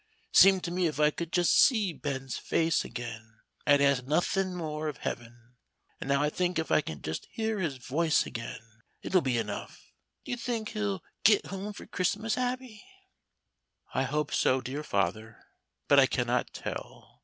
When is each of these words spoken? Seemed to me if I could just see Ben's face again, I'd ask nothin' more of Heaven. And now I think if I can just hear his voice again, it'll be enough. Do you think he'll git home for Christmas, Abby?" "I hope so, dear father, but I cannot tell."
Seemed 0.33 0.63
to 0.63 0.71
me 0.71 0.87
if 0.87 0.99
I 0.99 1.11
could 1.11 1.31
just 1.31 1.53
see 1.55 1.93
Ben's 1.93 2.35
face 2.35 2.83
again, 2.83 3.39
I'd 3.67 3.81
ask 3.81 4.03
nothin' 4.03 4.55
more 4.55 4.87
of 4.87 4.97
Heaven. 4.97 5.53
And 5.99 6.07
now 6.07 6.23
I 6.23 6.31
think 6.31 6.57
if 6.57 6.71
I 6.71 6.81
can 6.81 7.03
just 7.03 7.27
hear 7.29 7.59
his 7.59 7.77
voice 7.77 8.25
again, 8.25 8.81
it'll 9.03 9.21
be 9.21 9.37
enough. 9.37 9.93
Do 10.25 10.31
you 10.31 10.37
think 10.37 10.69
he'll 10.69 11.03
git 11.23 11.45
home 11.45 11.71
for 11.73 11.85
Christmas, 11.85 12.35
Abby?" 12.35 12.83
"I 13.93 14.01
hope 14.01 14.33
so, 14.33 14.59
dear 14.59 14.81
father, 14.81 15.37
but 15.87 15.99
I 15.99 16.07
cannot 16.07 16.51
tell." 16.51 17.19